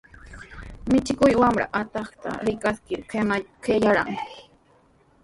[0.91, 3.01] Michikuq wamra atuqta rikaskir
[3.65, 4.13] qayararqan.